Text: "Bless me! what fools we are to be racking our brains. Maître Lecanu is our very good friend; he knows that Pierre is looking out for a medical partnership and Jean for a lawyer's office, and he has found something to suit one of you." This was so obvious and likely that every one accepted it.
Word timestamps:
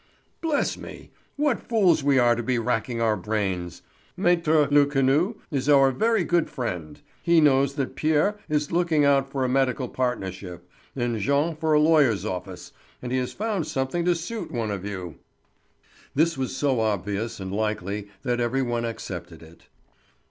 "Bless 0.41 0.77
me! 0.77 1.11
what 1.35 1.61
fools 1.69 2.03
we 2.03 2.17
are 2.17 2.33
to 2.33 2.41
be 2.41 2.57
racking 2.57 2.99
our 2.99 3.15
brains. 3.15 3.83
Maître 4.17 4.67
Lecanu 4.71 5.35
is 5.51 5.69
our 5.69 5.91
very 5.91 6.23
good 6.23 6.49
friend; 6.49 6.99
he 7.21 7.39
knows 7.39 7.75
that 7.75 7.93
Pierre 7.95 8.35
is 8.49 8.71
looking 8.71 9.05
out 9.05 9.29
for 9.29 9.43
a 9.43 9.47
medical 9.47 9.87
partnership 9.87 10.67
and 10.95 11.19
Jean 11.19 11.55
for 11.55 11.73
a 11.73 11.79
lawyer's 11.79 12.25
office, 12.25 12.71
and 12.99 13.11
he 13.11 13.19
has 13.19 13.31
found 13.31 13.67
something 13.67 14.03
to 14.05 14.15
suit 14.15 14.49
one 14.51 14.71
of 14.71 14.83
you." 14.83 15.19
This 16.15 16.35
was 16.35 16.55
so 16.57 16.79
obvious 16.79 17.39
and 17.39 17.51
likely 17.51 18.07
that 18.23 18.39
every 18.39 18.63
one 18.63 18.85
accepted 18.85 19.43
it. 19.43 19.67